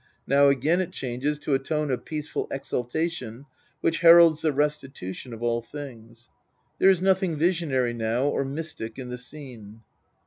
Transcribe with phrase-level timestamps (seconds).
[0.25, 3.45] Now again it changes to a tone of peaceful exultation,
[3.81, 6.27] which heralds the restitution of all things.
[6.79, 9.81] There is nothing visionary now, or mystic, in the scene.